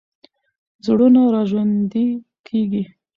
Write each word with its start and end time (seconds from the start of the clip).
زړونه 0.85 1.21
راژوندي 1.35 2.05
کېږي. 2.47 2.83